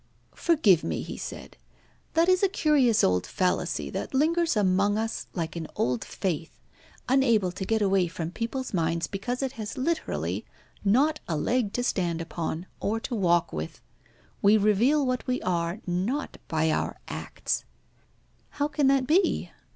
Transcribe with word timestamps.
"Forgive 0.33 0.83
me," 0.83 1.03
he 1.03 1.15
said. 1.15 1.57
"That 2.15 2.27
is 2.27 2.41
a 2.41 2.49
curious 2.49 3.03
old 3.03 3.27
fallacy 3.27 3.91
that 3.91 4.15
lingers 4.15 4.57
among 4.57 4.97
us 4.97 5.27
like 5.35 5.55
an 5.55 5.67
old 5.75 6.03
faith, 6.03 6.57
unable 7.07 7.51
to 7.51 7.65
get 7.65 7.83
away 7.83 8.07
from 8.07 8.31
people's 8.31 8.73
minds 8.73 9.05
because 9.05 9.43
it 9.43 9.51
has 9.51 9.77
literally 9.77 10.43
not 10.83 11.19
a 11.27 11.37
leg 11.37 11.71
to 11.73 11.83
stand 11.83 12.19
upon, 12.19 12.65
or 12.79 12.99
to 13.01 13.13
walk 13.13 13.53
with. 13.53 13.79
We 14.41 14.57
reveal 14.57 15.05
what 15.05 15.27
we 15.27 15.39
are 15.43 15.81
not 15.85 16.37
by 16.47 16.71
our 16.71 16.97
acts." 17.07 17.63
"How 18.53 18.67
can 18.67 18.87
that 18.87 19.05
be? 19.05 19.51